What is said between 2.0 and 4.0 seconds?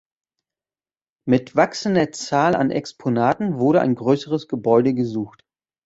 Zahl an Exponaten wurde ein